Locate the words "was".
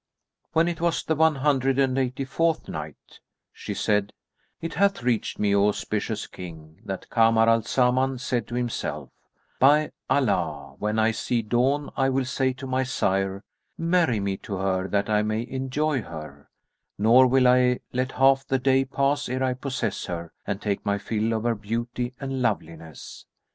0.81-1.03